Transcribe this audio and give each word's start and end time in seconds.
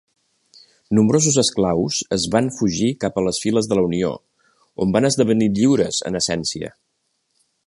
Nombrosos 0.99 1.37
esclaus 1.41 1.99
es 2.17 2.25
van 2.37 2.49
fugir 2.57 2.89
cap 3.05 3.19
a 3.19 3.25
les 3.27 3.43
files 3.45 3.71
de 3.73 3.79
la 3.81 3.87
Unió, 3.91 4.11
on 4.87 4.97
van 4.99 5.11
esdevenir 5.11 5.53
lliures 5.61 6.05
en 6.11 6.23
essència. 6.23 6.77